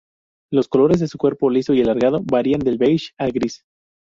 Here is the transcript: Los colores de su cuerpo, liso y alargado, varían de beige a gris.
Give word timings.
Los 0.51 0.67
colores 0.67 0.99
de 0.99 1.07
su 1.07 1.19
cuerpo, 1.19 1.47
liso 1.51 1.75
y 1.75 1.81
alargado, 1.83 2.21
varían 2.23 2.61
de 2.61 2.75
beige 2.75 3.11
a 3.19 3.27
gris. 3.27 3.63